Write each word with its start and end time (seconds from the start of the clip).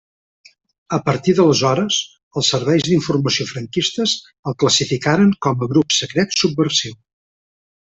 A 0.95 0.97
partir 1.09 1.35
d'aleshores, 1.39 1.99
els 2.41 2.49
serveis 2.55 2.87
d'informació 2.89 3.49
franquistes 3.53 4.17
el 4.53 4.59
classificaren 4.65 5.39
com 5.49 5.63
a 5.69 5.73
grup 5.79 6.01
secret 6.03 6.39
subversiu. 6.45 7.03